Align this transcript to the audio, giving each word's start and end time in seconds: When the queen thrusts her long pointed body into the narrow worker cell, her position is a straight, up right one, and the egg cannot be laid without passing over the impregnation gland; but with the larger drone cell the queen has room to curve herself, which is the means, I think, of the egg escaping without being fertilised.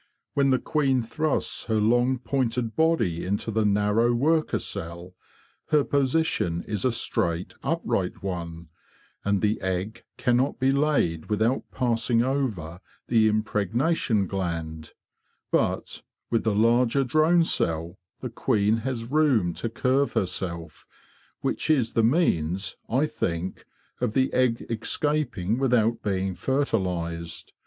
When 0.33 0.49
the 0.49 0.57
queen 0.57 1.03
thrusts 1.03 1.65
her 1.65 1.79
long 1.79 2.17
pointed 2.17 2.75
body 2.75 3.23
into 3.23 3.51
the 3.51 3.65
narrow 3.65 4.13
worker 4.15 4.57
cell, 4.57 5.13
her 5.67 5.83
position 5.83 6.63
is 6.63 6.83
a 6.83 6.91
straight, 6.91 7.53
up 7.61 7.83
right 7.85 8.23
one, 8.23 8.69
and 9.23 9.41
the 9.41 9.61
egg 9.61 10.03
cannot 10.17 10.57
be 10.57 10.71
laid 10.71 11.27
without 11.27 11.69
passing 11.69 12.23
over 12.23 12.81
the 13.09 13.27
impregnation 13.27 14.25
gland; 14.25 14.93
but 15.51 16.01
with 16.31 16.45
the 16.45 16.55
larger 16.55 17.03
drone 17.03 17.43
cell 17.43 17.99
the 18.21 18.29
queen 18.31 18.77
has 18.77 19.05
room 19.11 19.53
to 19.53 19.69
curve 19.69 20.13
herself, 20.13 20.87
which 21.41 21.69
is 21.69 21.91
the 21.93 22.03
means, 22.03 22.75
I 22.89 23.05
think, 23.05 23.65
of 23.99 24.13
the 24.15 24.33
egg 24.33 24.65
escaping 24.67 25.59
without 25.59 26.01
being 26.01 26.33
fertilised. 26.33 27.53